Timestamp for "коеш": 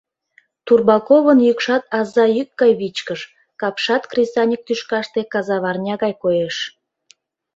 6.23-6.55